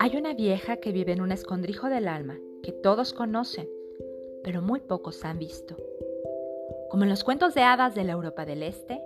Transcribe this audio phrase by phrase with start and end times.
[0.00, 3.68] Hay una vieja que vive en un escondrijo del alma que todos conocen,
[4.42, 5.76] pero muy pocos han visto.
[6.90, 9.00] Como en los cuentos de hadas de la Europa del Este,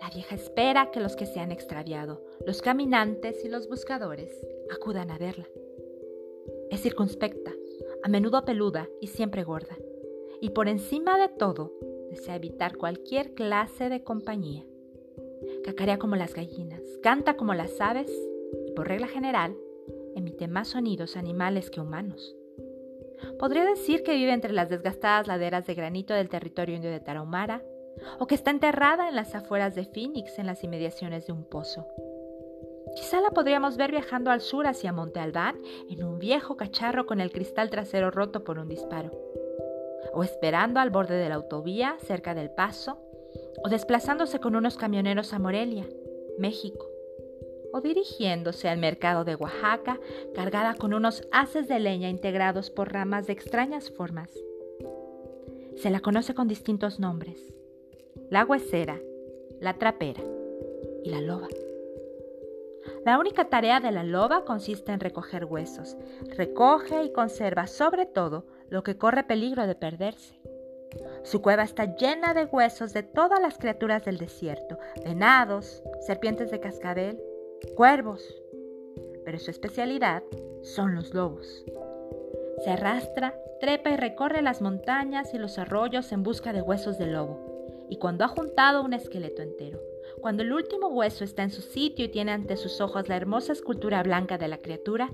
[0.00, 5.10] la vieja espera que los que se han extraviado, los caminantes y los buscadores, acudan
[5.10, 5.48] a verla.
[6.70, 7.52] Es circunspecta,
[8.02, 9.76] a menudo peluda y siempre gorda,
[10.40, 11.72] y por encima de todo
[12.10, 14.64] desea evitar cualquier clase de compañía.
[15.66, 18.10] Cacarea como las gallinas, canta como las aves
[18.66, 19.56] y por regla general
[20.14, 22.34] emite más sonidos animales que humanos.
[23.38, 27.62] Podría decir que vive entre las desgastadas laderas de granito del territorio indio de Tarahumara,
[28.18, 31.86] o que está enterrada en las afueras de Phoenix en las inmediaciones de un pozo.
[32.94, 35.60] Quizá la podríamos ver viajando al sur hacia Monte Albán
[35.90, 39.10] en un viejo cacharro con el cristal trasero roto por un disparo,
[40.12, 42.98] o esperando al borde de la autovía cerca del paso,
[43.64, 45.86] o desplazándose con unos camioneros a Morelia,
[46.38, 46.86] México,
[47.72, 50.00] o dirigiéndose al mercado de Oaxaca
[50.34, 54.30] cargada con unos haces de leña integrados por ramas de extrañas formas.
[55.76, 57.52] Se la conoce con distintos nombres,
[58.30, 58.98] la huesera,
[59.60, 60.22] la trapera
[61.04, 61.48] y la loba.
[63.04, 65.96] La única tarea de la loba consiste en recoger huesos.
[66.36, 70.40] Recoge y conserva sobre todo lo que corre peligro de perderse.
[71.22, 76.60] Su cueva está llena de huesos de todas las criaturas del desierto, venados, serpientes de
[76.60, 77.20] cascabel,
[77.74, 78.42] cuervos.
[79.24, 80.22] Pero su especialidad
[80.62, 81.64] son los lobos.
[82.64, 87.06] Se arrastra, trepa y recorre las montañas y los arroyos en busca de huesos de
[87.06, 87.56] lobo
[87.88, 89.80] y cuando ha juntado un esqueleto entero,
[90.20, 93.52] cuando el último hueso está en su sitio y tiene ante sus ojos la hermosa
[93.52, 95.12] escultura blanca de la criatura,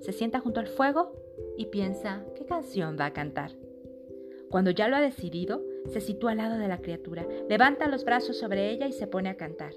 [0.00, 1.12] se sienta junto al fuego
[1.56, 3.52] y piensa qué canción va a cantar.
[4.50, 8.36] Cuando ya lo ha decidido, se sitúa al lado de la criatura, levanta los brazos
[8.36, 9.72] sobre ella y se pone a cantar.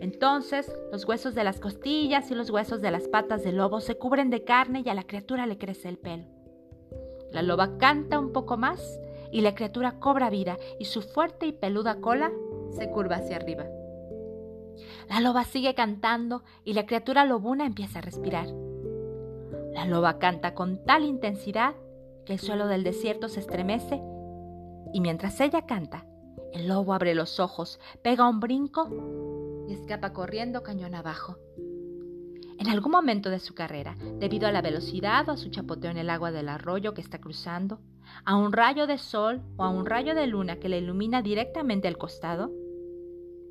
[0.00, 3.96] Entonces, los huesos de las costillas y los huesos de las patas del lobo se
[3.96, 6.24] cubren de carne y a la criatura le crece el pelo.
[7.30, 9.00] La loba canta un poco más
[9.30, 12.32] y la criatura cobra vida y su fuerte y peluda cola
[12.70, 13.64] se curva hacia arriba.
[15.08, 18.48] La loba sigue cantando y la criatura lobuna empieza a respirar.
[19.72, 21.74] La loba canta con tal intensidad
[22.32, 24.00] el suelo del desierto se estremece
[24.92, 26.06] y mientras ella canta,
[26.52, 31.36] el lobo abre los ojos, pega un brinco y escapa corriendo cañón abajo.
[32.58, 35.98] En algún momento de su carrera, debido a la velocidad o a su chapoteo en
[35.98, 37.80] el agua del arroyo que está cruzando,
[38.24, 41.88] a un rayo de sol o a un rayo de luna que le ilumina directamente
[41.88, 42.52] el costado,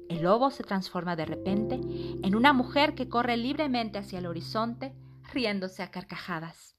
[0.10, 1.82] el lobo se transforma de repente
[2.24, 4.94] en una mujer que corre libremente hacia el horizonte,
[5.34, 6.78] riéndose a carcajadas.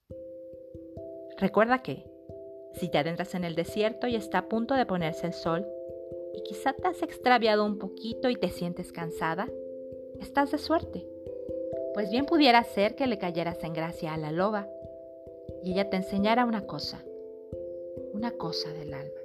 [1.39, 2.05] Recuerda que,
[2.75, 5.67] si te adentras en el desierto y está a punto de ponerse el sol,
[6.33, 9.49] y quizá te has extraviado un poquito y te sientes cansada,
[10.21, 11.07] estás de suerte,
[11.95, 14.69] pues bien pudiera ser que le cayeras en gracia a la loba
[15.63, 17.05] y ella te enseñara una cosa
[18.15, 19.21] una cosa del alma.